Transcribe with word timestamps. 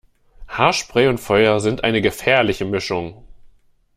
Haarspray 0.47 1.07
und 1.09 1.19
Feuer 1.19 1.59
sind 1.59 1.83
eine 1.83 2.01
gefährliche 2.01 2.65
Mischung 2.65 3.23